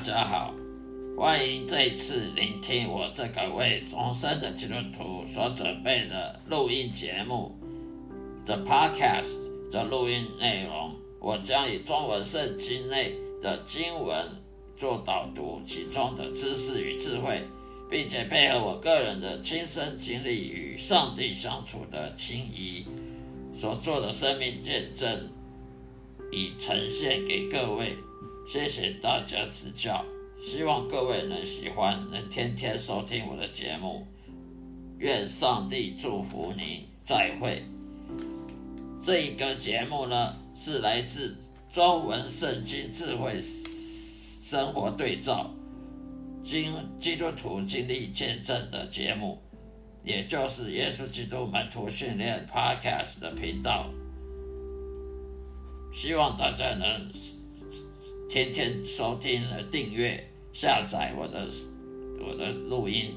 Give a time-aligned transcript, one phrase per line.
[0.00, 0.54] 大家好，
[1.14, 7.54] 欢迎这次聆听我这个为重生的基督徒所准备的录音节目
[8.46, 10.90] ，The Podcast 的录音内容。
[11.20, 14.26] 我将以中文圣经内的经文
[14.74, 17.42] 做导读，其中的知识与智慧，
[17.90, 22.86] 并且配合我个人的亲身经历与上帝相处的情谊
[23.54, 25.28] 所做的生命见证，
[26.32, 27.94] 以呈现给各位。
[28.52, 30.04] 谢谢大家指教，
[30.42, 34.04] 希望各位能喜欢，能天天收听我的节目。
[34.98, 37.62] 愿上帝祝福您，再会。
[39.00, 41.36] 这一个节目呢，是来自
[41.68, 45.54] 中文圣经智慧生活对照
[46.42, 49.40] 经基督徒经历见证的节目，
[50.04, 53.88] 也就是耶稣基督门徒训练 Podcast 的频道。
[55.92, 57.39] 希望大家能。
[58.30, 61.48] 天天收听和订阅、下载我的
[62.20, 63.12] 我的录音，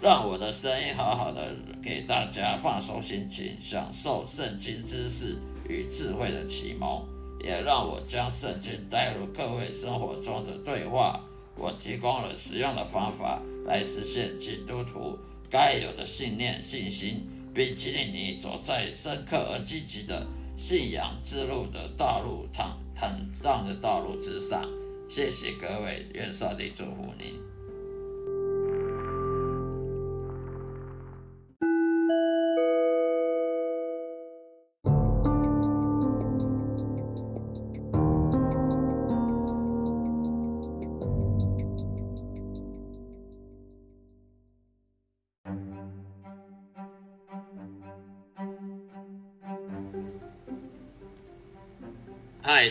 [0.00, 5.36] 让我的声音好好的给大家放松心情，享受圣经知识
[5.68, 7.06] 与智慧的启蒙，
[7.44, 11.20] 也让我将圣经带入各位生活中的对话。
[11.54, 15.18] 我提供了实用的方法来实现基督徒
[15.50, 20.26] 该有的信念、信心，并激励你走在深刻而积极的。
[20.56, 24.66] 信仰之路的道路，坦坦荡的道路之上，
[25.08, 27.34] 谢谢各位，愿上帝祝福您。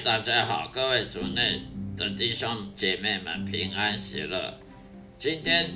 [0.04, 1.62] 大家好，各位族内
[1.96, 4.60] 的弟兄姐妹们平安喜乐。
[5.16, 5.70] 今天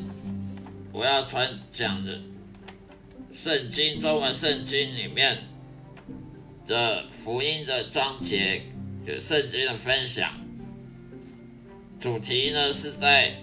[0.91, 2.19] 我要传讲的
[3.31, 5.47] 圣经中文圣经里面
[6.65, 8.63] 的福音的章节，
[9.07, 10.33] 就圣经的分享。
[11.99, 13.41] 主题呢是在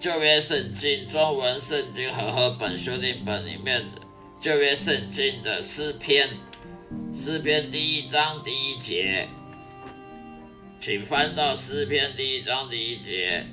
[0.00, 4.00] 旧约圣经中文圣经和合本修订本里面的
[4.40, 6.30] 旧约圣经的诗篇，
[7.14, 9.28] 诗篇第一章第一节。
[10.78, 13.44] 请翻到诗篇第一章第一节：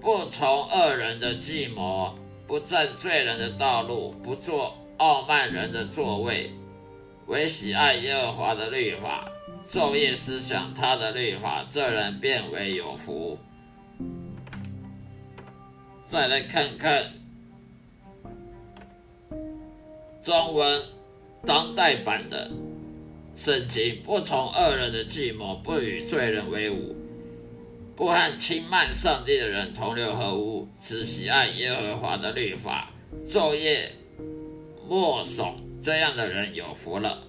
[0.00, 2.16] 不从恶人的计谋，
[2.46, 6.50] 不占罪人的道路，不做傲慢人的座位，
[7.26, 9.28] 唯喜爱耶和华的律法，
[9.66, 13.38] 昼夜思想他的律法，这人变为有福。
[16.08, 17.12] 再来看看
[20.22, 20.82] 中文
[21.44, 22.50] 当代版的。
[23.40, 26.94] 圣经不从恶人的计谋，不与罪人为伍，
[27.96, 32.92] 不和轻慢上帝的人同流合污，只喜爱耶和华的律法，
[33.26, 33.92] 昼夜
[34.86, 37.26] 默诵，这样的人有福了。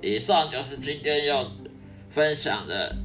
[0.00, 1.50] 以上就是今天要
[2.08, 2.96] 分享的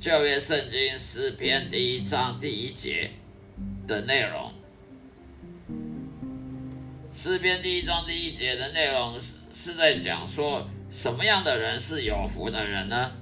[0.00, 3.10] 旧约圣经诗篇第一章第一节
[3.86, 4.50] 的内容。
[7.14, 10.66] 诗篇第一章第一节的内容是是在讲说。
[10.92, 13.12] 什么样的人是有福的人呢？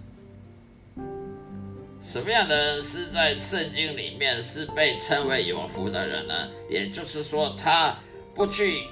[2.03, 6.49] 什么样的人是在圣经里面是被称为有福的人呢？
[6.69, 7.97] 也就是说，他
[8.35, 8.83] 不去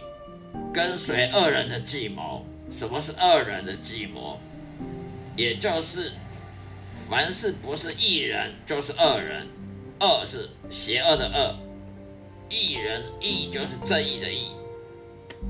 [0.73, 2.47] 跟随恶人的计谋。
[2.71, 4.39] 什么是恶人的计谋？
[5.35, 6.13] 也就是
[6.95, 9.49] 凡是不是义人，就是恶人。
[10.01, 11.57] 恶是邪恶的恶，
[12.49, 14.53] 义人义就是正义的义。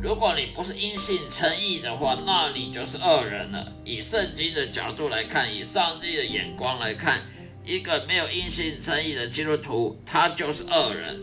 [0.01, 3.73] 如果你不是因信称义的话，那你就是恶人了。
[3.85, 7.23] 以圣经的角度来看，以上帝的眼光来看，
[7.65, 11.21] 一个没有因信称义的基督徒，他就是恶人，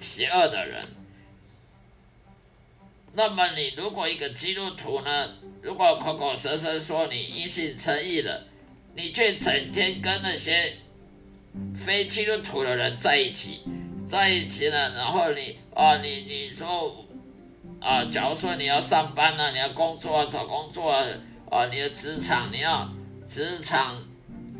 [0.00, 0.86] 邪恶的人。
[3.12, 5.28] 那么，你如果一个基督徒呢，
[5.60, 8.46] 如果口口声声说你因信称义了，
[8.94, 10.78] 你却整天跟那些
[11.76, 13.60] 非基督徒的人在一起，
[14.08, 17.03] 在一起呢，然后你啊，你你说。
[17.84, 21.04] 啊，假如说你要上班呢，你要工作啊，找工作啊，
[21.50, 22.88] 啊，你的职场你要
[23.28, 23.94] 职场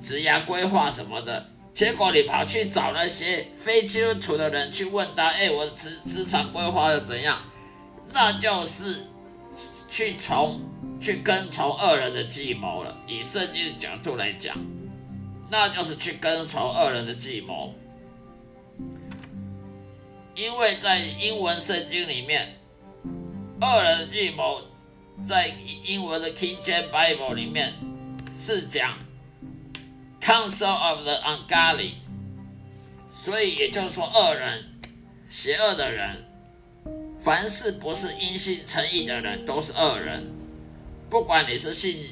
[0.03, 7.39] 职业规划什么的，结果你跑去找那些非基督徒的人去问他，哎，我的职职场规划又怎样？
[8.13, 9.07] 那就是
[9.89, 10.61] 去从
[11.01, 12.95] 去跟从恶人的计谋了。
[13.07, 14.55] 以圣经的角度来讲，
[15.49, 17.73] 那就是去跟从恶人的计谋，
[20.35, 22.61] 因为在英文圣经里面。
[23.61, 24.61] 恶人计谋，
[25.27, 25.49] 在
[25.85, 27.73] 英文的 King James Bible 里面
[28.39, 28.99] 是讲
[30.21, 31.93] Council of the Ungodly，
[33.13, 34.65] 所以也就是说，恶人、
[35.29, 36.25] 邪恶的人，
[37.19, 40.31] 凡是不是因信称义的人，都是恶人。
[41.09, 42.03] 不管你是信，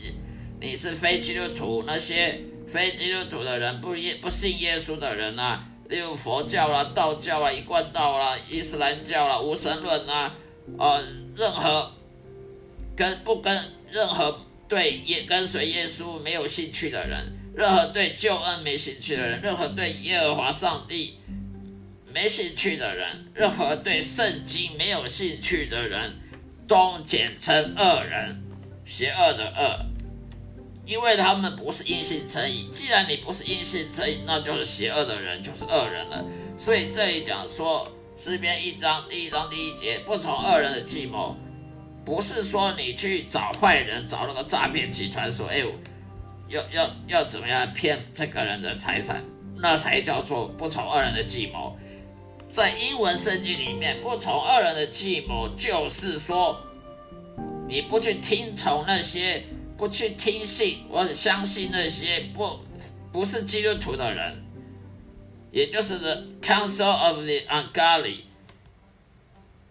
[0.61, 10.33] 你是非基督徒，那些非基督徒的人，不耶不信耶稣的人啊，例如佛教啦、道教啊、一贯道啦、伊斯兰教啦、无神论啊，
[10.79, 11.03] 呃，
[11.37, 11.93] 任何
[12.97, 13.57] 跟不跟
[13.91, 21.19] 任何对耶跟随耶稣没有兴趣的人，任何对救恩没兴趣的人，任何对耶和华上帝
[22.13, 26.13] 没兴趣的人，任何对圣经没有兴趣的人，
[26.67, 28.41] 都简称恶人。
[28.85, 29.87] 邪恶的恶，
[30.85, 32.69] 因为他们不是因信称义。
[32.69, 36.23] 既然你不是因信称义，那就是邪恶的人，就是恶人了。
[36.59, 37.91] 所以这里讲说
[38.25, 41.37] 诗篇一章第一章第一节，不从恶人的计谋，
[42.05, 45.65] 不是说你去找坏人，找那个诈骗集团说，哎，
[46.47, 49.25] 要要要怎么样骗这个人的财产，
[49.57, 51.77] 那才叫做不从恶人的计谋。
[52.47, 56.57] 在英文圣经里面，不从恶人的计谋，就是说。
[57.67, 59.43] 你不去听从那些，
[59.77, 62.61] 不去听信或者相信那些不
[63.11, 64.41] 不是基督徒的人，
[65.53, 68.23] 也就是 the council of the ungodly，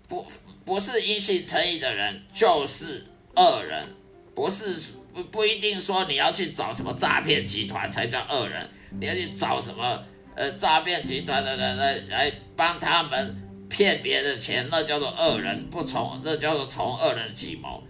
[0.08, 0.26] 不
[0.64, 3.04] 不是因信诚意的人，就是
[3.36, 3.96] 恶人。
[4.34, 4.80] 不是
[5.14, 10.02] 不不一定说你要去找什么诈骗集团才叫恶人，你要去找什么
[10.36, 17.84] 呃诈骗集团的人来来帮他们骗别的钱，那叫做恶人，不从那叫做从恶人计谋。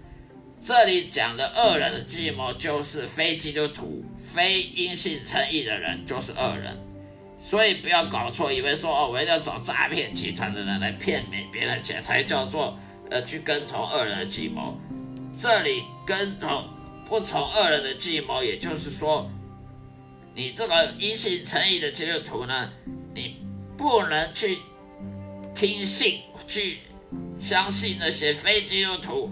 [0.60, 6.76] 这里讲的恶人的计谋，就是非基督徒、非因信诚意的人，就是恶人。
[7.44, 12.78] 所以不要搞错，以为说哦，我一定要找诈骗集团的人来骗别别人钱，才叫做
[13.10, 14.80] 呃去跟从恶人的计谋。
[15.36, 16.64] 这里跟从
[17.04, 19.28] 不从恶人的计谋，也就是说，
[20.36, 22.70] 你这个一心诚意的基督徒呢，
[23.16, 23.38] 你
[23.76, 24.60] 不能去
[25.56, 26.78] 听信、去
[27.40, 29.32] 相信那些非基督徒。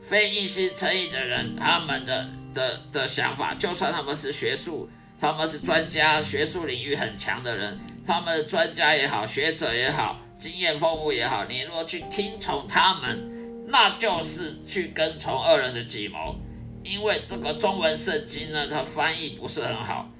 [0.00, 4.90] 非一心诚意的人，他们的的的想法，就算他们是学术，
[5.22, 16.34] 他们是专家，学术领域很强的人，他们的专家也好，学者也好，经验丰富也好，你如果去听从他们，那就是去跟从二人的计谋。
[16.82, 20.10] 因为这个中文圣经呢，它翻译不是很好，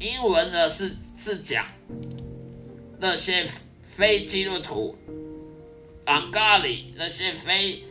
[0.00, 1.66] 英文呢是是讲
[2.98, 3.46] 那些
[3.82, 4.96] 非基督徒，
[6.06, 7.82] 安咖喱那些非。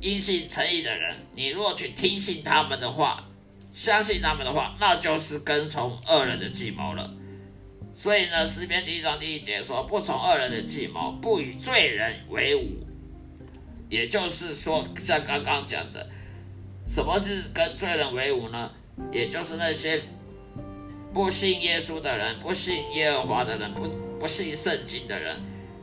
[0.00, 3.22] 因信诚意的人，你如果去听信他们的话，
[3.72, 7.14] 相信他们的话，那就是跟从恶人的计谋了。
[7.92, 12.86] 所以呢，诗篇第一章第一节说：“不从恶人的计谋，不与罪人为伍。”
[13.90, 16.08] 也就是说，像刚刚讲的，
[16.86, 18.70] 什么是跟罪人为伍呢？
[19.10, 20.00] 也就是那些
[21.12, 23.88] 不信耶稣的人，不信耶和华的人，不
[24.20, 25.36] 不信圣经的人。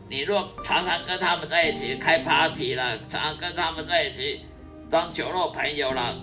[0.10, 4.42] 你若常常跟他们在一起开 party 了，常常跟他们在一起
[4.90, 6.16] 当酒肉朋友了，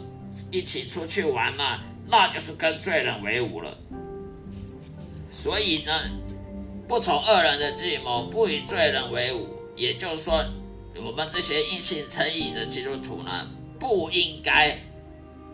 [0.51, 3.77] 一起出去玩嘛，那就是跟罪人为伍了。
[5.31, 5.93] 所以呢，
[6.89, 10.45] 不从恶人的计谋，不与罪人为伍，也就是说，
[10.97, 14.77] 我们这些异性称义的基督徒呢，不应该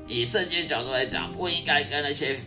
[0.06, 2.38] 以圣经角度来讲，不应该跟那些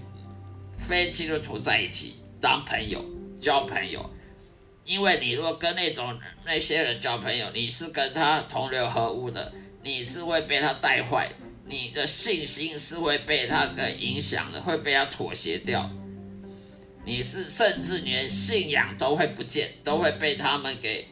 [0.77, 3.03] 非基督徒在一起当朋友、
[3.39, 4.09] 交朋友。
[4.85, 11.29] 因为你如果跟那种那些人交朋友，你是跟他同流合污的，你是会被他带坏，
[11.65, 15.89] 你的信心是会被他给影响的，会被他妥协掉。
[17.05, 21.07] 你是甚至连信仰都会不见，都会被他们给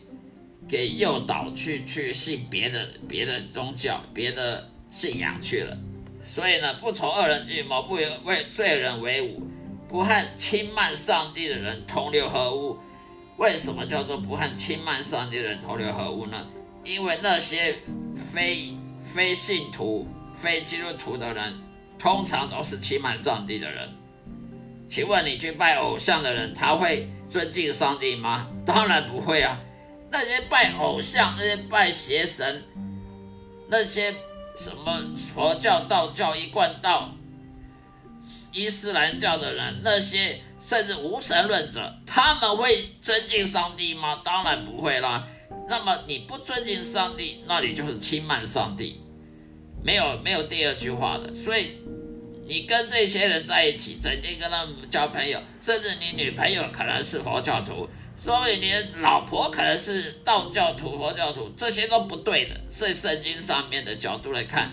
[0.68, 5.78] 给诱导去去信别的别的宗教、别的信仰去了。
[6.24, 9.48] 所以呢，不从恶人计谋，不为罪人为伍，
[9.90, 12.78] 不和轻慢上帝的人同流合污。
[13.38, 16.48] 为什么叫做不和轻慢上帝的人同流合污呢？
[16.84, 17.76] 因为那些
[18.16, 21.60] 非非信徒、非基督徒的人，
[21.98, 23.90] 通常都是轻慢上帝的人。
[24.88, 28.48] 请问你去拜偶像的人，他会尊敬上帝吗？
[28.66, 29.60] 当然不会啊！
[30.10, 32.64] 那些拜偶像、那些拜邪神、
[33.70, 34.14] 那些
[34.58, 37.16] 什么佛教、道教、一贯道、
[38.52, 40.42] 伊斯兰教的人，那些。
[40.64, 44.22] 甚至无神论者，他们会尊敬上帝吗？
[44.24, 45.28] 当然不会啦。
[45.68, 49.01] 那么你不尊敬上帝，那你就是轻慢上帝，
[49.84, 51.34] 没有没有第二句话的。
[51.34, 51.78] 所以
[52.48, 62.62] 你跟这些人在一起，整天跟他们交朋友，甚至你女朋友可能是佛教徒，说不定你老婆可能是道教徒、佛教徒，这些都不对的。
[62.70, 64.72] 所以圣经上面的角度来看，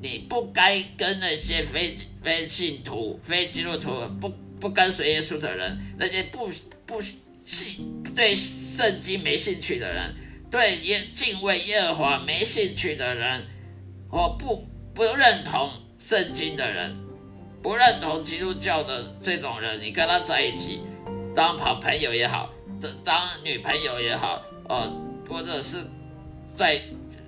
[0.00, 4.32] 你不该跟那些非非信徒、非基督徒不。
[4.60, 6.46] 不跟随耶稣的人，那些不
[6.84, 7.18] 不信
[8.14, 10.14] 对圣经没兴趣的人，
[10.50, 13.42] 对耶敬畏耶和华没兴趣的人，
[14.10, 16.96] 我不不认同圣经的人，
[17.62, 20.80] 不认同基督教的这种人，你跟他在一起，
[21.34, 22.50] 当好朋友也好，
[23.04, 24.92] 当女朋友也好，呃，
[25.28, 25.86] 或者是
[26.56, 26.80] 在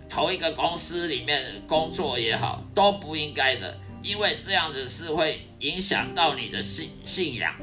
[0.08, 7.54] 同一个公司里面工作也好，都不应该的，因为这样子是会影响到你的信信仰。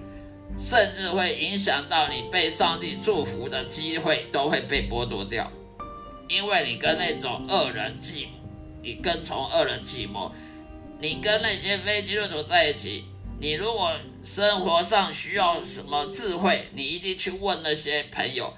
[0.58, 5.50] 甚至会影响到你被上帝祝福的机会都会被剥夺掉，
[6.28, 8.28] 因为你跟那种恶人计，
[8.82, 10.32] 你跟从恶人计谋，
[11.00, 13.06] 你跟那些非基督徒在一起，
[13.40, 13.94] 你如果
[14.24, 18.54] 生活上需要什么智慧，你一定去问那些朋友，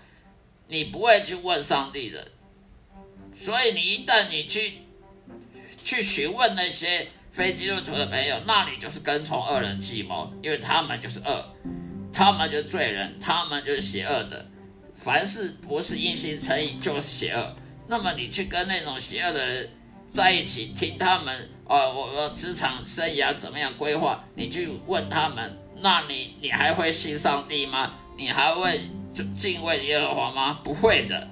[0.68, 2.28] 你不会去问上帝的。
[3.34, 4.74] 所以你一旦你去
[5.84, 11.46] 去询问那些非基督徒的朋友，那你就是跟从恶人计谋，因为他们就是恶。
[12.14, 14.46] 他们就是罪人，他们就是邪恶的。
[14.96, 17.56] 凡是不是因信称义，就是邪恶。
[17.88, 19.70] 那么你去跟那种邪恶的人
[20.12, 24.22] 在一起，听他们，哦，我我职场生涯怎么样规划？
[24.36, 27.94] 你去问他们，那你你还会信上帝吗？
[28.18, 28.82] 你还会
[29.34, 30.60] 敬畏耶和华吗？
[30.64, 31.30] 不会的。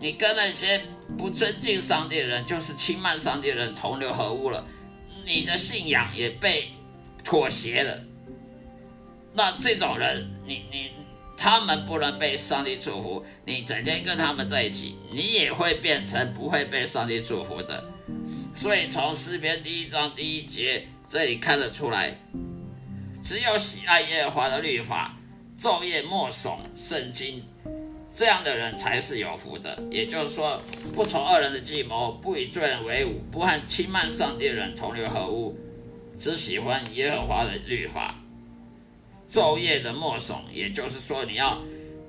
[0.00, 0.80] 你跟那些
[1.18, 4.64] 不尊敬上帝的人，就是轻慢上帝的人同流合污了，
[5.26, 6.72] 你的信仰也被
[7.22, 8.00] 妥协了。
[9.34, 10.90] 那这种人，你你
[11.36, 17.91] 他们不能被上帝祝福，你整天跟他们在一起，你也会变成不会被上帝祝福的。
[18.54, 22.16] 所以从诗篇第一章第一节这里看得出来，
[23.22, 25.16] 只有喜爱耶和华的律法，
[25.58, 27.42] 昼夜默诵圣经，
[28.14, 29.82] 这样的人才是有福的。
[29.90, 30.62] 也就是说，
[30.94, 35.58] 不从恶人的计谋，不与罪人为伍，不和轻慢上帝的人同流合污，
[36.16, 38.14] 只喜欢耶和华的律法。
[39.28, 41.62] 昼夜的默诵，也就是说，你要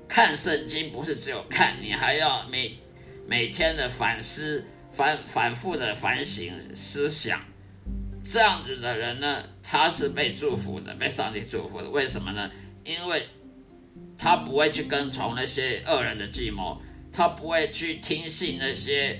[0.08, 2.78] 看圣经，不是只有看，你还要每
[3.26, 7.42] 每天的反思、反反复的反省思想。
[8.24, 11.90] 这样子的人呢，他是被祝福的，被上帝祝福的。
[11.90, 12.50] 为什么呢？
[12.86, 13.28] 因为
[14.18, 16.82] 他不会去跟从那些恶人的计谋，
[17.12, 19.20] 他不会去听信那些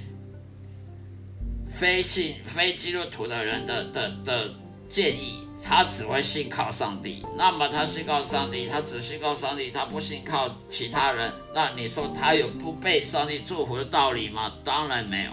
[1.68, 4.54] 非信非基督徒的人的的的
[4.88, 5.46] 建议。
[5.66, 14.54] 他只会信靠上帝，那么他信靠上帝，他只信靠上帝，他不信靠其他人，那你说他有不被上帝祝福的道理吗？
[14.66, 15.32] 当然没有，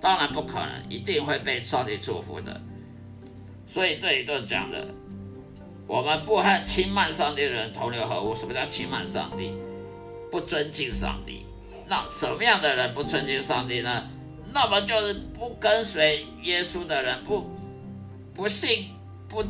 [0.00, 2.60] 当然不可能，一定会被上帝祝福的。
[3.66, 4.86] 所以这里都讲的，
[5.86, 8.34] 我们不和轻慢上帝的人同流合污。
[8.34, 9.56] 什么叫轻慢上帝？
[10.30, 11.44] 不尊敬上帝。
[11.86, 14.08] 那什么样的人不尊敬上帝呢？
[14.52, 17.50] 那么就是不跟随耶稣的人，不
[18.34, 18.90] 不信。
[19.28, 19.44] 不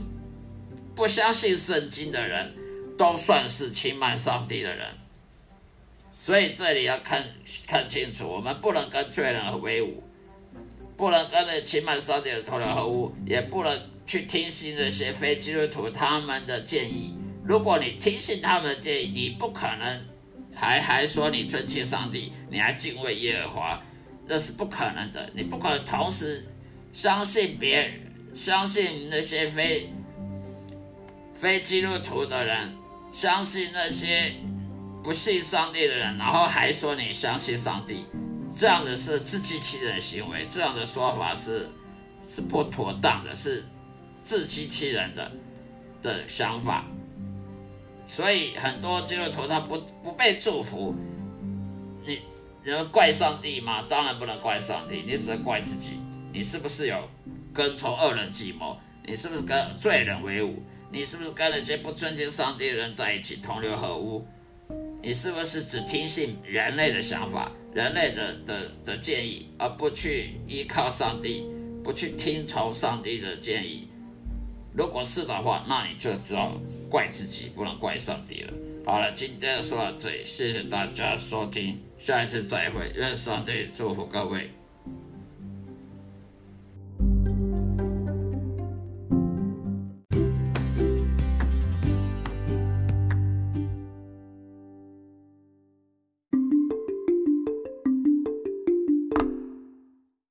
[0.94, 2.54] 不相信圣经的人，
[2.96, 4.88] 都算是轻慢上帝的人。
[6.10, 7.22] 所以这里要看
[7.66, 10.02] 看清楚，我们不能跟罪人为伍，
[10.96, 17.18] 不能跟那轻慢上帝的同流合污，也不能去听信那些非基督徒他们的建议。
[17.44, 20.06] 如果你听信他们的建议，你不可能
[20.54, 23.82] 还还说你尊敬上帝，你还敬畏耶和华，
[24.26, 25.30] 那是不可能的。
[25.34, 26.44] 你不可能同时
[26.92, 28.02] 相信别人。
[28.34, 29.88] 相信那些非
[31.34, 32.76] 非基督徒的人，
[33.10, 34.32] 相信那些
[35.02, 38.04] 不信上帝的人，然后还说你相信上帝，
[38.56, 41.68] 这样的是自欺欺人的行为，这样的说法是
[42.26, 43.62] 是不妥当的，是
[44.18, 45.30] 自欺欺人的
[46.00, 46.86] 的想法。
[48.06, 50.94] 所以很多基督徒他不不被祝福，
[52.06, 52.22] 你
[52.64, 53.84] 能怪上帝吗？
[53.86, 56.00] 当然不能怪上帝，你只能怪自己，
[56.32, 57.08] 你是不是有？
[57.52, 60.62] 跟从恶人计谋，你是不是跟罪人为伍？
[60.90, 64.26] 你是不是跟那些不尊敬上帝的人在一起同流合污？
[65.02, 71.44] 你是不是只听信人类的想法、人类的的的建议，而不去依靠上帝，
[71.84, 73.86] 不去听从上帝的建议？
[74.72, 78.52] 如果是的话，那你就只能怪自己，不能怪上帝了。
[78.86, 84.50] 好了，今天就说到这里，谢谢大家收听，下一次再会，愿上帝祝福各位。